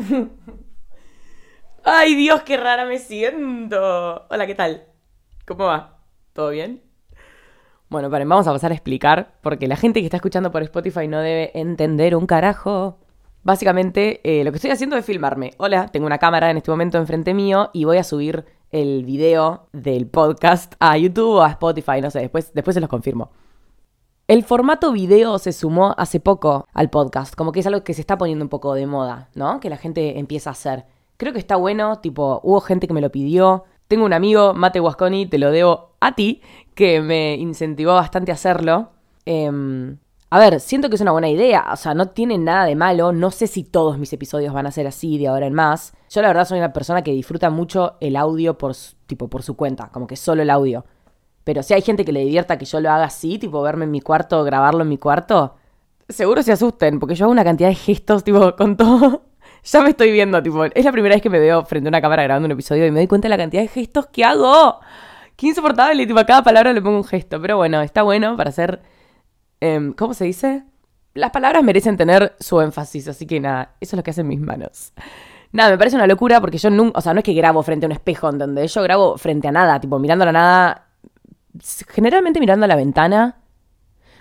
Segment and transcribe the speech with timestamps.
[1.84, 4.26] Ay, Dios, qué rara me siento.
[4.30, 4.84] Hola, ¿qué tal?
[5.46, 5.98] ¿Cómo va?
[6.32, 6.82] ¿Todo bien?
[7.88, 11.08] Bueno, paren, vamos a pasar a explicar, porque la gente que está escuchando por Spotify
[11.08, 12.98] no debe entender un carajo.
[13.42, 15.52] Básicamente, eh, lo que estoy haciendo es filmarme.
[15.56, 19.68] Hola, tengo una cámara en este momento enfrente mío y voy a subir el video
[19.72, 23.32] del podcast a YouTube o a Spotify, no sé, después, después se los confirmo.
[24.30, 28.00] El formato video se sumó hace poco al podcast, como que es algo que se
[28.00, 29.58] está poniendo un poco de moda, ¿no?
[29.58, 30.84] Que la gente empieza a hacer.
[31.16, 33.64] Creo que está bueno, tipo, hubo gente que me lo pidió.
[33.88, 36.42] Tengo un amigo, Mate Guasconi, te lo debo a ti,
[36.76, 38.90] que me incentivó bastante a hacerlo.
[39.24, 39.98] Em,
[40.30, 43.12] a ver, siento que es una buena idea, o sea, no tiene nada de malo,
[43.12, 45.92] no sé si todos mis episodios van a ser así de ahora en más.
[46.08, 48.76] Yo la verdad soy una persona que disfruta mucho el audio por,
[49.08, 50.84] tipo, por su cuenta, como que solo el audio.
[51.50, 53.90] Pero si hay gente que le divierta que yo lo haga así, tipo verme en
[53.90, 55.56] mi cuarto, grabarlo en mi cuarto,
[56.08, 59.24] seguro se asusten, porque yo hago una cantidad de gestos, tipo, con todo.
[59.64, 62.00] ya me estoy viendo, tipo, es la primera vez que me veo frente a una
[62.00, 64.78] cámara grabando un episodio y me doy cuenta de la cantidad de gestos que hago.
[65.34, 67.42] Qué insoportable, tipo, a cada palabra le pongo un gesto.
[67.42, 68.80] Pero bueno, está bueno para hacer.
[69.58, 70.62] Em, ¿Cómo se dice?
[71.14, 74.38] Las palabras merecen tener su énfasis, así que nada, eso es lo que hacen mis
[74.38, 74.92] manos.
[75.50, 77.86] Nada, me parece una locura porque yo nunca, o sea, no es que grabo frente
[77.86, 78.72] a un espejo, ¿entendés?
[78.72, 80.89] Yo grabo frente a nada, tipo, mirando la nada
[81.88, 83.40] generalmente mirando a la ventana,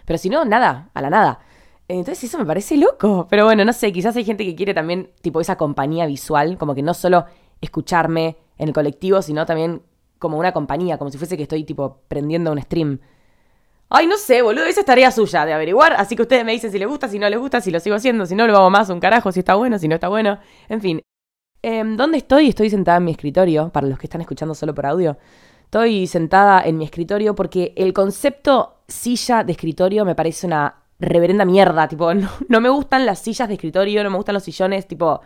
[0.05, 1.39] pero si no, nada, a la nada.
[1.87, 3.27] Entonces eso me parece loco.
[3.29, 6.75] Pero bueno, no sé, quizás hay gente que quiere también, tipo, esa compañía visual, como
[6.75, 7.25] que no solo
[7.61, 9.81] escucharme en el colectivo, sino también
[10.19, 12.99] como una compañía, como si fuese que estoy, tipo, prendiendo un stream.
[13.89, 16.71] Ay, no sé, boludo, esa es tarea suya de averiguar, así que ustedes me dicen
[16.71, 18.69] si les gusta, si no les gusta, si lo sigo haciendo, si no lo hago
[18.69, 20.39] más, un carajo, si está bueno, si no está bueno.
[20.67, 21.01] En fin.
[21.61, 22.49] Em, ¿Dónde estoy?
[22.49, 25.17] Estoy sentada en mi escritorio, para los que están escuchando solo por audio.
[25.69, 31.45] Estoy sentada en mi escritorio porque el concepto silla de escritorio me parece una reverenda
[31.45, 31.87] mierda.
[31.87, 32.11] Tipo,
[32.49, 35.21] no, me gustan las sillas de escritorio, no me gustan los sillones, tipo.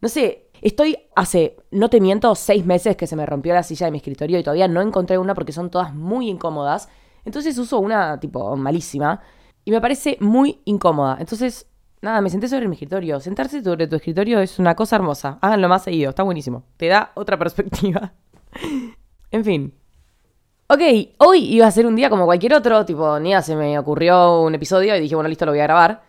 [0.00, 3.84] No sé, estoy hace, no te miento, seis meses que se me rompió la silla
[3.84, 6.88] de mi escritorio y todavía no encontré una porque son todas muy incómodas.
[7.26, 9.20] Entonces uso una, tipo, malísima.
[9.66, 11.18] Y me parece muy incómoda.
[11.20, 11.66] Entonces,
[12.00, 13.20] nada, me senté sobre mi escritorio.
[13.20, 15.36] Sentarse sobre tu escritorio es una cosa hermosa.
[15.42, 16.62] Háganlo más seguido, está buenísimo.
[16.78, 18.14] Te da otra perspectiva.
[19.38, 19.72] En fin.
[20.66, 20.80] Ok,
[21.18, 24.52] hoy iba a ser un día como cualquier otro, tipo, ni se me ocurrió un
[24.52, 26.02] episodio y dije, bueno, listo, lo voy a grabar.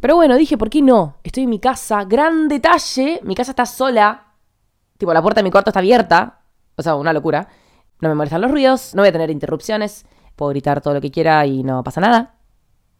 [0.00, 1.16] Pero bueno, dije, ¿por qué no?
[1.22, 4.32] Estoy en mi casa, gran detalle, mi casa está sola,
[4.96, 6.40] tipo, la puerta de mi cuarto está abierta,
[6.74, 7.48] o sea, una locura.
[8.00, 11.10] No me molestan los ruidos, no voy a tener interrupciones, puedo gritar todo lo que
[11.10, 12.36] quiera y no pasa nada.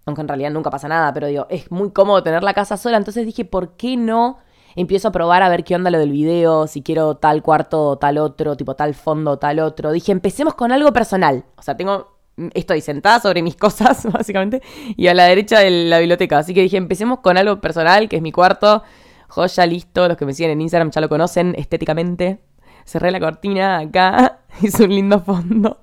[0.05, 2.99] Aunque en realidad nunca pasa nada, pero digo, es muy cómodo tener la casa sola,
[2.99, 4.41] entonces dije, ¿por qué no
[4.77, 7.99] empiezo a probar a ver qué onda lo del video, si quiero tal cuarto o
[7.99, 9.93] tal otro, tipo tal fondo o tal otro.
[9.93, 11.45] Dije, empecemos con algo personal.
[11.57, 12.21] O sea, tengo
[12.55, 14.63] estoy sentada sobre mis cosas, básicamente,
[14.97, 16.39] y a la derecha de la biblioteca.
[16.39, 18.83] Así que dije, empecemos con algo personal, que es mi cuarto.
[19.29, 20.09] Joya, listo.
[20.09, 22.41] Los que me siguen en Instagram ya lo conocen estéticamente.
[22.85, 24.39] Cerré la cortina acá.
[24.63, 25.79] Es un lindo fondo.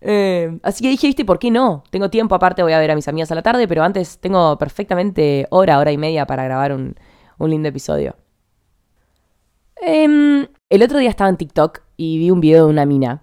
[0.00, 1.84] Eh, así que dije, viste, ¿por qué no?
[1.90, 4.56] Tengo tiempo, aparte voy a ver a mis amigas a la tarde, pero antes tengo
[4.56, 6.96] perfectamente hora, hora y media para grabar un,
[7.38, 8.16] un lindo episodio.
[9.80, 13.22] Em, el otro día estaba en TikTok y vi un video de una mina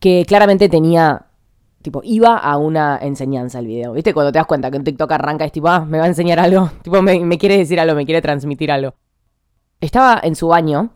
[0.00, 1.26] que claramente tenía,
[1.80, 3.92] tipo, iba a una enseñanza el video.
[3.92, 4.12] ¿Viste?
[4.12, 6.40] Cuando te das cuenta que un TikTok arranca es tipo, ah, me va a enseñar
[6.40, 8.94] algo, tipo, me, me quiere decir algo, me quiere transmitir algo.
[9.80, 10.90] Estaba en su baño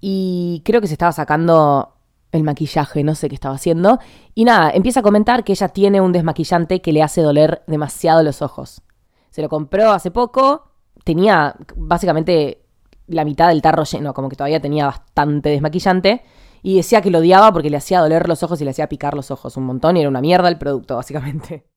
[0.00, 1.94] y creo que se estaba sacando
[2.30, 3.98] el maquillaje, no sé qué estaba haciendo.
[4.34, 8.22] Y nada, empieza a comentar que ella tiene un desmaquillante que le hace doler demasiado
[8.22, 8.82] los ojos.
[9.30, 10.67] Se lo compró hace poco
[11.04, 12.62] tenía básicamente
[13.06, 16.22] la mitad del tarro lleno, como que todavía tenía bastante desmaquillante.
[16.62, 19.14] Y decía que lo odiaba porque le hacía doler los ojos y le hacía picar
[19.14, 21.64] los ojos un montón y era una mierda el producto, básicamente.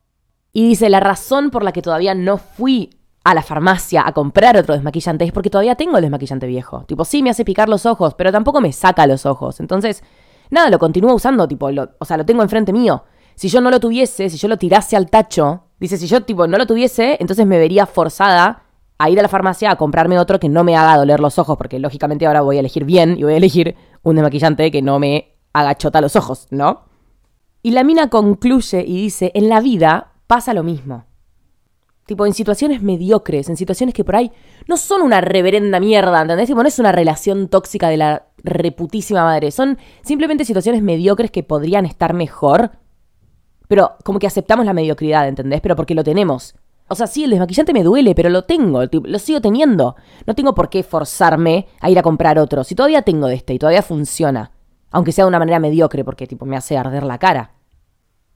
[0.53, 2.89] Y dice, la razón por la que todavía no fui
[3.23, 6.83] a la farmacia a comprar otro desmaquillante es porque todavía tengo el desmaquillante viejo.
[6.85, 9.61] Tipo, sí me hace picar los ojos, pero tampoco me saca los ojos.
[9.61, 10.03] Entonces,
[10.49, 13.05] nada, lo continúo usando, tipo, o sea, lo tengo enfrente mío.
[13.35, 16.47] Si yo no lo tuviese, si yo lo tirase al tacho, dice, si yo, tipo,
[16.47, 18.63] no lo tuviese, entonces me vería forzada
[19.03, 21.57] a ir a la farmacia a comprarme otro que no me haga doler los ojos,
[21.57, 24.99] porque lógicamente ahora voy a elegir bien y voy a elegir un desmaquillante que no
[24.99, 26.85] me haga chota los ojos, ¿no?
[27.63, 31.05] Y la mina concluye y dice, en la vida pasa lo mismo.
[32.05, 34.31] Tipo, en situaciones mediocres, en situaciones que por ahí
[34.67, 36.47] no son una reverenda mierda, ¿entendés?
[36.47, 39.51] Tipo, no es una relación tóxica de la reputísima madre.
[39.51, 42.71] Son simplemente situaciones mediocres que podrían estar mejor.
[43.67, 45.61] Pero como que aceptamos la mediocridad, ¿entendés?
[45.61, 46.55] Pero porque lo tenemos.
[46.91, 49.95] O sea, sí, el desmaquillante me duele, pero lo tengo, lo sigo teniendo.
[50.27, 52.65] No tengo por qué forzarme a ir a comprar otro.
[52.65, 54.51] Si todavía tengo de este y todavía funciona,
[54.91, 57.53] aunque sea de una manera mediocre, porque tipo me hace arder la cara.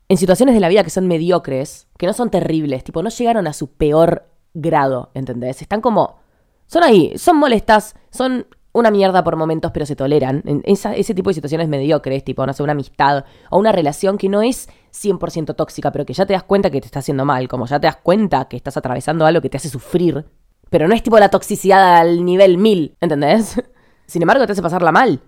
[0.07, 3.45] En situaciones de la vida que son mediocres, que no son terribles, tipo no llegaron
[3.45, 5.61] a su peor grado, ¿entendés?
[5.61, 6.19] Están como
[6.65, 10.43] Son ahí, son molestas, son una mierda por momentos, pero se toleran.
[10.65, 14.41] Ese tipo de situaciones mediocres, tipo, no sé, una amistad o una relación que no
[14.41, 17.65] es 100% tóxica, pero que ya te das cuenta que te está haciendo mal, como
[17.67, 20.25] ya te das cuenta que estás atravesando algo que te hace sufrir,
[20.69, 23.61] pero no es tipo la toxicidad al nivel 1000, ¿entendés?
[24.07, 25.21] Sin embargo, te hace pasarla mal.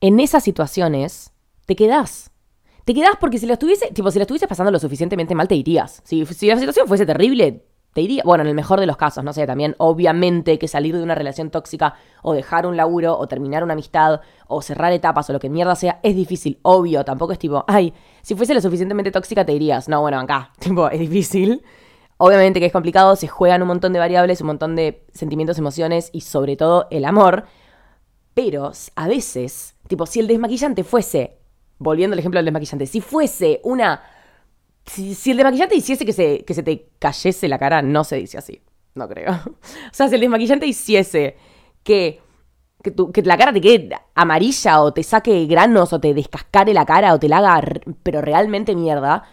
[0.00, 1.32] En esas situaciones,
[1.64, 2.30] te quedás.
[2.84, 5.54] Te quedás porque si lo estuviese, tipo, si lo estuviese pasando lo suficientemente mal, te
[5.54, 6.02] irías.
[6.04, 9.22] Si, si la situación fuese terrible, te iría, bueno, en el mejor de los casos,
[9.22, 13.26] no sé, también obviamente que salir de una relación tóxica o dejar un laburo o
[13.28, 17.32] terminar una amistad o cerrar etapas o lo que mierda sea es difícil, obvio, tampoco
[17.32, 17.92] es tipo, ay,
[18.22, 21.62] si fuese lo suficientemente tóxica te dirías, no, bueno, acá, tipo, es difícil.
[22.18, 26.08] Obviamente que es complicado, se juegan un montón de variables, un montón de sentimientos, emociones
[26.12, 27.46] y sobre todo el amor,
[28.32, 31.38] pero a veces, tipo, si el desmaquillante fuese,
[31.78, 34.02] volviendo al ejemplo del desmaquillante, si fuese una
[34.86, 38.38] si, el desmaquillante hiciese que se, que se te cayese la cara, no se dice
[38.38, 38.62] así.
[38.94, 39.32] No creo.
[39.90, 41.36] O sea, si el desmaquillante hiciese
[41.82, 42.20] que,
[42.82, 46.84] que, que la cara te quede amarilla o te saque granos o te descascare la
[46.84, 47.62] cara o te la haga,
[48.02, 49.24] pero realmente mierda,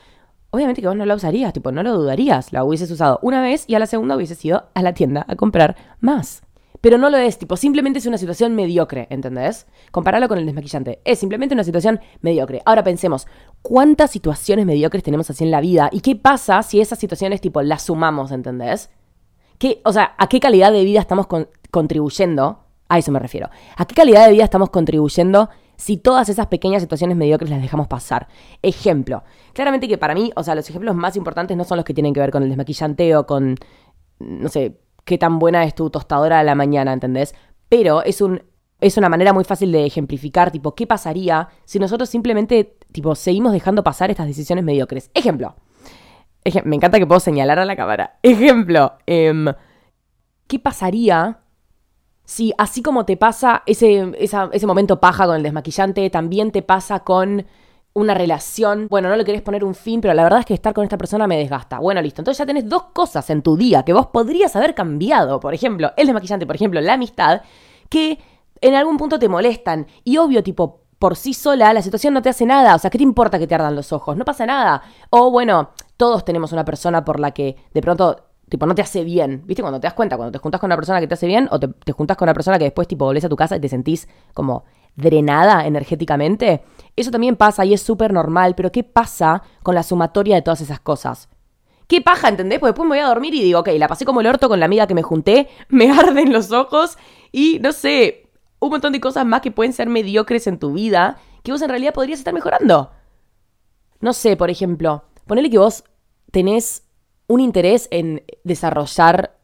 [0.52, 2.54] obviamente que vos no la usarías, tipo, no lo dudarías.
[2.54, 5.36] La hubieses usado una vez y a la segunda hubieses ido a la tienda a
[5.36, 6.44] comprar más.
[6.82, 9.68] Pero no lo es, tipo, simplemente es una situación mediocre, ¿entendés?
[9.92, 11.02] Compararlo con el desmaquillante.
[11.04, 12.62] Es simplemente una situación mediocre.
[12.66, 13.28] Ahora pensemos,
[13.62, 15.90] ¿cuántas situaciones mediocres tenemos así en la vida?
[15.92, 18.90] ¿Y qué pasa si esas situaciones, tipo, las sumamos, ¿entendés?
[19.58, 21.28] ¿Qué, o sea, ¿a qué calidad de vida estamos
[21.70, 22.64] contribuyendo?
[22.88, 23.50] A eso me refiero.
[23.76, 27.88] ¿A qué calidad de vida estamos contribuyendo si todas esas pequeñas situaciones mediocres las dejamos
[27.88, 28.30] pasar?
[28.62, 29.24] Ejemplo.
[29.54, 32.14] Claramente que para mí, o sea, los ejemplos más importantes no son los que tienen
[32.14, 33.56] que ver con el desmaquillante o con,
[34.20, 37.36] no sé, qué tan buena es tu tostadora a la mañana, ¿entendés?
[37.70, 38.42] Pero es un
[38.82, 43.52] es una manera muy fácil de ejemplificar, tipo, ¿qué pasaría si nosotros simplemente, tipo, seguimos
[43.52, 45.12] dejando pasar estas decisiones mediocres?
[45.14, 45.56] Ejemplo.
[46.64, 48.20] me encanta que puedo señalar a la cámara.
[48.24, 48.94] Ejemplo.
[49.06, 49.48] Em,
[50.48, 51.42] ¿Qué pasaría
[52.24, 57.00] si, así como te pasa ese, ese momento paja con el desmaquillante, también te pasa
[57.00, 57.46] con
[58.00, 60.74] una relación, bueno, no le querés poner un fin, pero la verdad es que estar
[60.74, 61.80] con esta persona me desgasta.
[61.80, 62.22] Bueno, listo.
[62.22, 65.40] Entonces ya tenés dos cosas en tu día que vos podrías haber cambiado.
[65.40, 67.42] Por ejemplo, el desmaquillante, por ejemplo, la amistad,
[67.90, 68.20] que
[68.62, 69.88] en algún punto te molestan.
[70.04, 72.76] Y obvio, tipo, por sí sola la situación no te hace nada.
[72.76, 74.16] O sea, ¿qué te importa que te ardan los ojos?
[74.16, 74.82] No pasa nada.
[75.10, 79.04] O bueno, todos tenemos una persona por la que de pronto tipo, no te hace
[79.04, 79.44] bien.
[79.46, 79.62] ¿Viste?
[79.62, 81.60] Cuando te das cuenta, cuando te juntas con una persona que te hace bien, o
[81.60, 83.70] te, te juntas con una persona que después, tipo, volvés a tu casa y te
[83.70, 84.64] sentís como
[84.96, 86.64] drenada energéticamente.
[87.00, 90.60] Eso también pasa y es súper normal, pero ¿qué pasa con la sumatoria de todas
[90.60, 91.30] esas cosas?
[91.88, 92.60] ¿Qué paja, entendés?
[92.60, 94.60] Porque después me voy a dormir y digo, ok, la pasé como el orto con
[94.60, 96.98] la amiga que me junté, me arden los ojos
[97.32, 98.28] y no sé,
[98.60, 101.70] un montón de cosas más que pueden ser mediocres en tu vida que vos en
[101.70, 102.92] realidad podrías estar mejorando.
[104.02, 105.86] No sé, por ejemplo, ponele que vos
[106.32, 106.84] tenés
[107.28, 109.40] un interés en desarrollar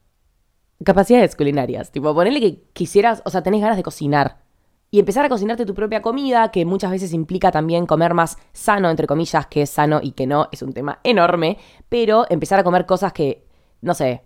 [0.84, 1.90] capacidades culinarias.
[1.90, 4.45] Tipo, ponele que quisieras, o sea, tenés ganas de cocinar
[4.92, 8.90] y empezar a cocinarte tu propia comida, que muchas veces implica también comer más sano,
[8.90, 11.58] entre comillas, que es sano y que no, es un tema enorme,
[11.90, 13.46] pero empezar a comer cosas que,
[13.82, 14.24] no sé,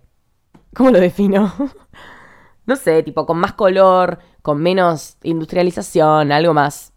[0.75, 1.53] ¿cómo lo defino?
[2.65, 6.93] no sé, tipo con más color, con menos industrialización, algo más,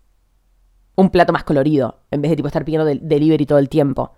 [0.95, 4.13] un plato más colorido, en vez de tipo estar pidiendo delivery todo el tiempo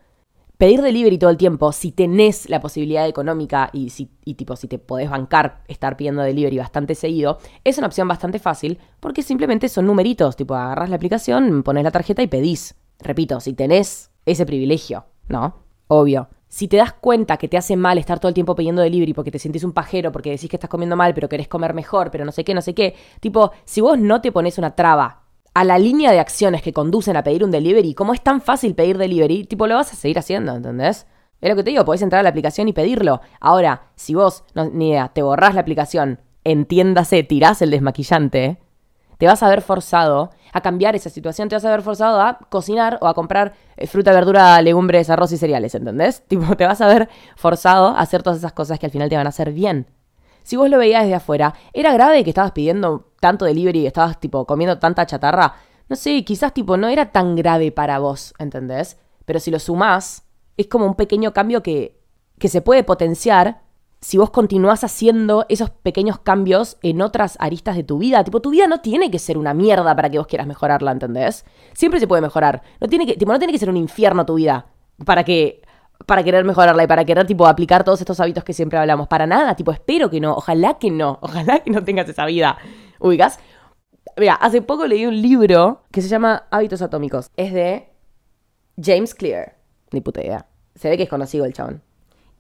[0.59, 4.07] pedir delivery todo el tiempo, si tenés la posibilidad económica y, si,
[4.37, 8.79] tipo si te podés bancar estar pidiendo delivery bastante seguido, es una opción bastante fácil
[9.01, 12.75] porque simplemente son numeritos, tipo agarras la aplicación, pones la tarjeta y pedís.
[13.01, 15.57] Repito, si tenés ese privilegio, ¿no?
[15.89, 16.29] Obvio.
[16.49, 19.33] Si te das cuenta que te hace mal estar todo el tiempo pidiendo delivery porque
[19.33, 22.25] te sentís un pajero, porque decís que estás comiendo mal, pero querés comer mejor, pero
[22.25, 25.24] no sé qué, no sé qué, tipo, si vos no te pones una traba
[25.55, 28.75] a la línea de acciones que conducen a pedir un delivery, como es tan fácil
[28.75, 31.07] pedir delivery, tipo lo vas a seguir haciendo, ¿entendés?
[31.41, 33.21] Es lo que te digo, podés entrar a la aplicación y pedirlo.
[33.41, 38.59] Ahora, si vos, no, ni idea, te borrás la aplicación, entiéndase, tirás el desmaquillante,
[39.19, 42.39] te vas a ver forzado a cambiar esa situación, te vas a ver forzado a
[42.49, 46.25] cocinar o a comprar eh, fruta, verdura, legumbres, arroz y cereales, ¿entendés?
[46.29, 49.17] Tipo, te vas a ver forzado a hacer todas esas cosas que al final te
[49.17, 49.87] van a hacer bien
[50.45, 54.21] si vos lo veías desde afuera, ¿era grave que estabas pidiendo tanto delivery y estabas
[54.21, 55.55] tipo comiendo tanta chatarra?
[55.89, 58.99] No sé, quizás tipo no era tan grave para vos, ¿entendés?
[59.25, 60.27] Pero si lo sumás,
[60.59, 61.99] es como un pequeño cambio que,
[62.39, 63.63] que se puede potenciar
[64.03, 68.23] si vos continuás haciendo esos pequeños cambios en otras aristas de tu vida.
[68.25, 71.47] Tipo, tu vida no tiene que ser una mierda para que vos quieras mejorarla, ¿entendés?
[71.73, 72.61] Siempre se puede mejorar.
[72.79, 74.67] No tiene que, tipo, no tiene que ser un infierno tu vida
[75.07, 75.63] para que
[76.07, 79.09] para querer mejorarla y para querer, tipo, aplicar todos estos hábitos que siempre hablamos.
[79.09, 82.59] Para nada, tipo, espero que no, ojalá que no, ojalá que no tengas esa vida.
[83.05, 83.39] Ubicas.
[84.17, 87.31] Mira, hace poco leí un libro que se llama Hábitos Atómicos.
[87.37, 87.91] Es de
[88.83, 89.59] James Clear.
[89.93, 90.47] Ni puta idea.
[90.75, 91.83] Se ve que es conocido el chabón.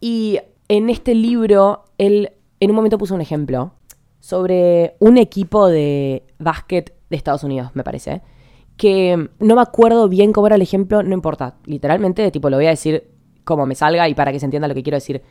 [0.00, 3.74] Y en este libro, él en un momento puso un ejemplo
[4.20, 8.22] sobre un equipo de básquet de Estados Unidos, me parece,
[8.78, 12.66] que no me acuerdo bien cómo era el ejemplo, no importa, literalmente, tipo, lo voy
[12.66, 13.10] a decir
[13.44, 15.22] como me salga y para que se entienda lo que quiero decir.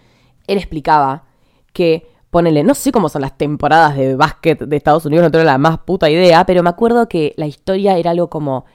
[0.45, 1.25] Él explicaba
[1.73, 5.45] que, ponele, no sé cómo son las temporadas de básquet de Estados Unidos, no tengo
[5.45, 8.65] la más puta idea, pero me acuerdo que la historia era algo como,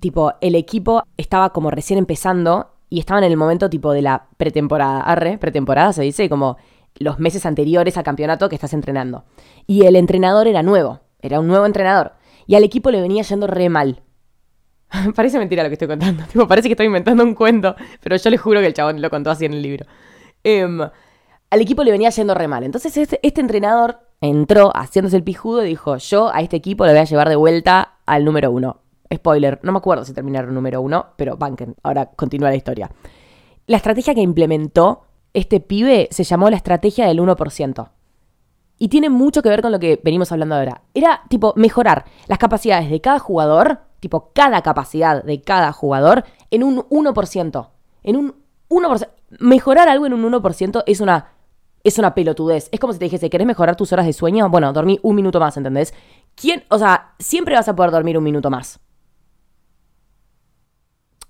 [0.00, 4.28] tipo, el equipo estaba como recién empezando y estaban en el momento tipo de la
[4.38, 6.56] pretemporada, arre, pretemporada se dice, como
[6.98, 9.24] los meses anteriores al campeonato que estás entrenando.
[9.66, 12.12] Y el entrenador era nuevo, era un nuevo entrenador.
[12.46, 14.02] Y al equipo le venía yendo re mal.
[15.16, 16.24] parece mentira lo que estoy contando.
[16.32, 19.10] Tipo, parece que estoy inventando un cuento, pero yo le juro que el chabón lo
[19.10, 19.86] contó así en el libro.
[20.44, 20.80] Em,
[21.52, 22.64] al equipo le venía yendo re mal.
[22.64, 26.92] Entonces este, este, entrenador entró haciéndose el pijudo y dijo, yo a este equipo le
[26.92, 28.80] voy a llevar de vuelta al número uno.
[29.12, 32.90] Spoiler, no me acuerdo si terminaron número uno, pero banken, ahora continúa la historia.
[33.66, 35.02] La estrategia que implementó
[35.34, 37.90] este pibe se llamó la estrategia del 1%.
[38.78, 40.80] Y tiene mucho que ver con lo que venimos hablando ahora.
[40.94, 46.62] Era tipo mejorar las capacidades de cada jugador, tipo cada capacidad de cada jugador, en
[46.62, 47.68] un 1%.
[48.04, 48.34] En un
[48.70, 49.08] 1%.
[49.38, 51.32] Mejorar algo en un 1% es una,
[51.84, 52.68] es una pelotudez.
[52.72, 54.48] Es como si te dijese, ¿querés mejorar tus horas de sueño?
[54.48, 55.94] Bueno, dormí un minuto más, ¿entendés?
[56.34, 56.64] ¿Quién?
[56.68, 58.80] O sea, siempre vas a poder dormir un minuto más.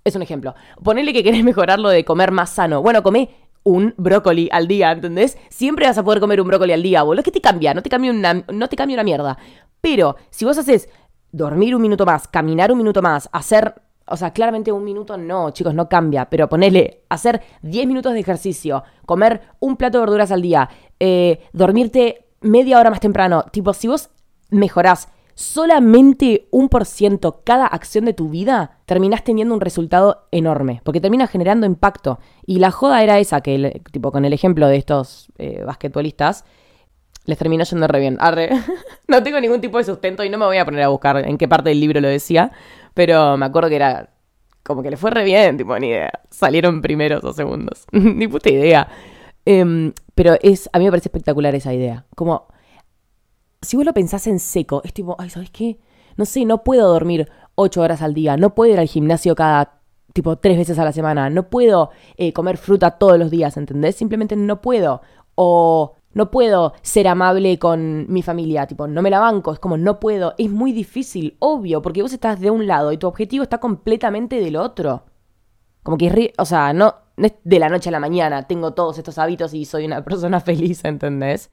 [0.05, 0.55] Es un ejemplo.
[0.83, 2.83] Ponele que querés mejorar lo de comer más sano.
[2.83, 3.31] Bueno, comé
[3.65, 5.39] un brócoli al día, ¿entendés?
[5.49, 7.23] Siempre vas a poder comer un brócoli al día, boludo.
[7.23, 7.75] ¿Qué te cambia?
[7.75, 9.39] No te cambia una, no te cambia una mierda.
[9.81, 10.89] Pero si vos haces
[11.31, 13.75] dormir un minuto más, caminar un minuto más, hacer...
[14.07, 16.29] O sea, claramente un minuto no, chicos, no cambia.
[16.29, 20.69] Pero ponele, hacer 10 minutos de ejercicio, comer un plato de verduras al día,
[21.01, 23.45] eh, dormirte media hora más temprano.
[23.53, 24.11] Tipo, si vos
[24.51, 30.81] mejorás solamente un por ciento cada acción de tu vida, terminás teniendo un resultado enorme,
[30.85, 32.19] porque termina generando impacto.
[32.47, 36.45] Y la joda era esa, que tipo con el ejemplo de estos eh, basquetbolistas,
[37.25, 38.17] les terminó yendo re bien.
[38.21, 38.51] Arre.
[39.09, 41.39] no tengo ningún tipo de sustento y no me voy a poner a buscar en
[41.39, 42.53] qué parte del libro lo decía,
[42.95, 44.11] pero me acuerdo que era
[44.63, 46.13] como que le fue re bien, tipo, ni idea.
[46.31, 47.87] Salieron primeros o segundos.
[47.93, 48.89] ni puta idea.
[49.45, 52.07] Em, pero es, a mí me parece espectacular esa idea.
[52.15, 52.47] Como
[53.61, 55.79] si vos lo pensás en seco, es tipo, ay, ¿sabes qué?
[56.17, 59.81] No sé, no puedo dormir ocho horas al día, no puedo ir al gimnasio cada,
[60.13, 63.97] tipo, tres veces a la semana, no puedo eh, comer fruta todos los días, ¿entendés?
[63.97, 65.03] Simplemente no puedo.
[65.35, 69.77] O no puedo ser amable con mi familia, tipo, no me la banco, es como
[69.77, 73.43] no puedo, es muy difícil, obvio, porque vos estás de un lado y tu objetivo
[73.43, 75.05] está completamente del otro.
[75.83, 78.75] Como que es, o sea, no, no es de la noche a la mañana, tengo
[78.75, 81.51] todos estos hábitos y soy una persona feliz, ¿entendés?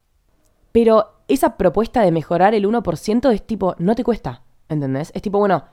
[0.71, 5.11] Pero esa propuesta de mejorar el 1% es tipo, no te cuesta, ¿entendés?
[5.15, 5.63] Es tipo, bueno,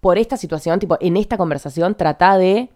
[0.00, 2.70] por esta situación, tipo, en esta conversación, trata de,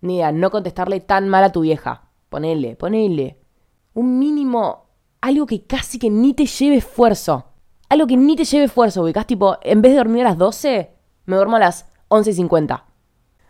[0.00, 2.10] ni no contestarle tan mal a tu vieja.
[2.28, 3.39] Ponele, ponele.
[4.00, 4.86] Un mínimo,
[5.20, 7.44] algo que casi que ni te lleve esfuerzo.
[7.90, 10.90] Algo que ni te lleve esfuerzo, ubicás, tipo, en vez de dormir a las 12,
[11.26, 12.82] me duermo a las 11.50.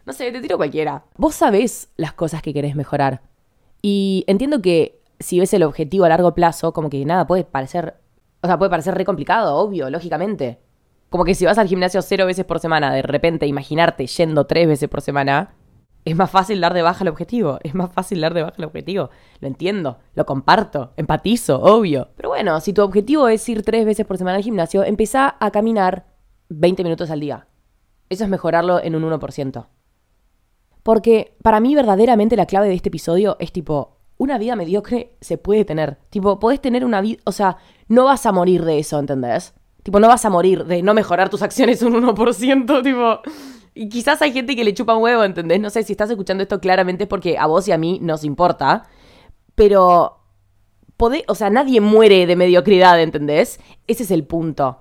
[0.04, 1.04] No sé, te tiro cualquiera.
[1.16, 3.22] Vos sabés las cosas que querés mejorar.
[3.80, 8.00] Y entiendo que si ves el objetivo a largo plazo, como que nada, puede parecer,
[8.42, 10.58] o sea, puede parecer re complicado, obvio, lógicamente.
[11.10, 14.66] Como que si vas al gimnasio cero veces por semana, de repente imaginarte yendo tres
[14.66, 15.54] veces por semana,
[16.04, 18.64] es más fácil dar de baja el objetivo, es más fácil dar de baja el
[18.64, 19.10] objetivo.
[19.40, 22.08] Lo entiendo, lo comparto, empatizo, obvio.
[22.16, 25.50] Pero bueno, si tu objetivo es ir tres veces por semana al gimnasio, empieza a
[25.50, 26.06] caminar
[26.48, 27.46] 20 minutos al día.
[28.08, 29.66] Eso es mejorarlo en un 1%.
[30.82, 35.38] Porque para mí verdaderamente la clave de este episodio es tipo, una vida mediocre se
[35.38, 35.98] puede tener.
[36.10, 39.54] Tipo, podés tener una vida, o sea, no vas a morir de eso, ¿entendés?
[39.82, 43.20] Tipo, no vas a morir de no mejorar tus acciones un 1%, tipo...
[43.74, 45.60] Y quizás hay gente que le chupa un huevo, ¿entendés?
[45.60, 48.24] No sé si estás escuchando esto claramente es porque a vos y a mí nos
[48.24, 48.84] importa.
[49.54, 50.16] Pero...
[50.96, 53.58] Podé, o sea, nadie muere de mediocridad, ¿entendés?
[53.86, 54.80] Ese es el punto.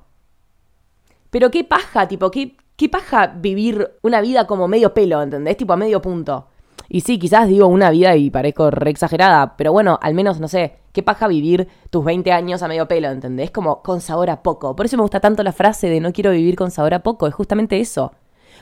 [1.29, 5.55] Pero qué paja, tipo, qué, qué paja vivir una vida como medio pelo, ¿entendés?
[5.55, 6.48] Tipo a medio punto.
[6.88, 10.48] Y sí, quizás digo una vida y parezco re exagerada, pero bueno, al menos, no
[10.48, 13.51] sé, qué paja vivir tus 20 años a medio pelo, ¿entendés?
[13.51, 14.75] Como con sabor a poco.
[14.75, 17.27] Por eso me gusta tanto la frase de no quiero vivir con sabor a poco,
[17.27, 18.12] es justamente eso.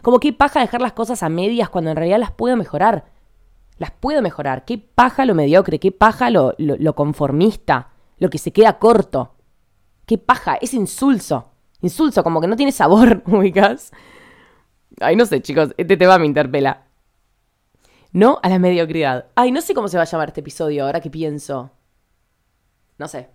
[0.02, 3.06] Como qué paja dejar las cosas a medias cuando en realidad las puedo mejorar.
[3.78, 4.66] Las puedo mejorar.
[4.66, 6.56] Qué paja lo mediocre, qué paja lo,
[6.96, 9.36] conformista, lo que se queda corto.
[10.06, 11.52] Qué paja, es insulso.
[11.82, 13.92] Insulso, como que no tiene sabor, ubicas.
[15.00, 16.86] Ay, no sé, chicos, este tema me interpela.
[18.12, 19.28] No a la mediocridad.
[19.36, 21.72] Ay, no sé cómo se va a llamar este episodio ahora que pienso.
[22.98, 23.30] No sé.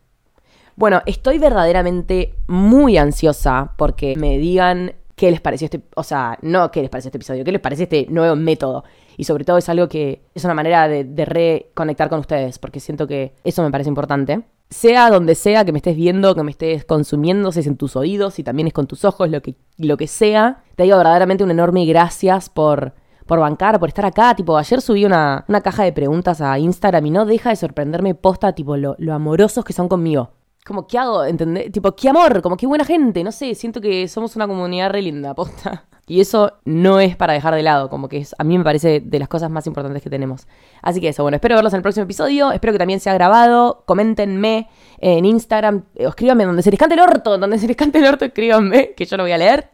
[0.74, 6.72] Bueno, estoy verdaderamente muy ansiosa porque me digan qué les pareció este, o sea, no
[6.72, 8.82] qué les pareció este episodio, qué les parece este nuevo método.
[9.16, 13.06] y sobre todo es algo que es una manera de, reconectar con ustedes, porque siento
[13.06, 14.42] que eso me parece importante.
[14.68, 17.94] Sea donde sea que me estés viendo, que me estés consumiendo, si es en tus
[17.94, 21.44] oídos, si también es con tus ojos, lo que, lo que sea, te digo verdaderamente
[21.44, 22.92] un enorme gracias por,
[23.24, 24.34] por bancar, por estar acá.
[24.34, 28.16] Tipo, ayer subí una, una caja de preguntas a Instagram y no deja de sorprenderme
[28.16, 30.32] posta, tipo, lo, lo amorosos que son conmigo
[30.64, 31.24] como, ¿qué hago?
[31.24, 31.72] ¿Entendés?
[31.72, 35.02] Tipo, qué amor, como qué buena gente, no sé, siento que somos una comunidad re
[35.02, 35.86] linda, posta.
[36.06, 39.00] Y eso no es para dejar de lado, como que es, a mí me parece
[39.00, 40.46] de las cosas más importantes que tenemos.
[40.82, 43.84] Así que eso, bueno, espero verlos en el próximo episodio, espero que también sea grabado,
[43.86, 47.98] coméntenme en Instagram, o escríbanme donde se les cante el orto, donde se les cante
[47.98, 49.70] el orto, escríbanme, que yo lo voy a leer.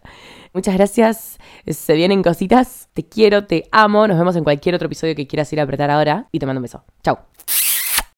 [0.53, 5.15] Muchas gracias, se vienen cositas, te quiero, te amo, nos vemos en cualquier otro episodio
[5.15, 6.85] que quieras ir a apretar ahora y te mando un beso.
[7.03, 7.19] Chau.